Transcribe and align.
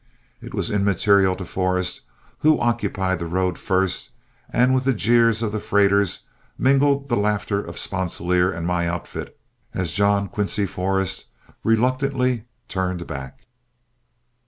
It 0.41 0.55
was 0.55 0.71
immaterial 0.71 1.35
to 1.35 1.45
Forrest 1.45 2.01
who 2.39 2.59
occupied 2.59 3.19
the 3.19 3.27
road 3.27 3.59
first, 3.59 4.09
and 4.49 4.73
with 4.73 4.83
the 4.83 4.95
jeers 4.95 5.43
of 5.43 5.51
the 5.51 5.59
freighters 5.59 6.25
mingled 6.57 7.07
the 7.07 7.15
laughter 7.15 7.61
of 7.63 7.77
Sponsilier 7.77 8.51
and 8.51 8.65
my 8.65 8.87
outfit, 8.87 9.37
as 9.75 9.91
John 9.91 10.27
Quincy 10.27 10.65
Forrest 10.65 11.27
reluctantly 11.63 12.45
turned 12.67 13.05
back. 13.05 13.41